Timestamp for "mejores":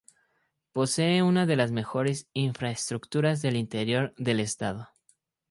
1.71-2.27